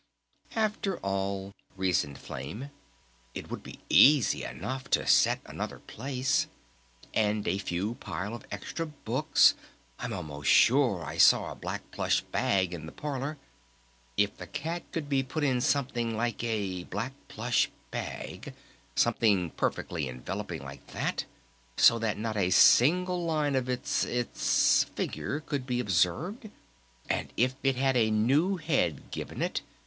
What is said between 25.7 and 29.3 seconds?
observed?... And it had a new head